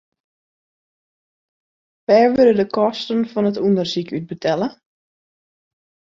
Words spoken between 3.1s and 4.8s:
fan it ûndersyk út betelle?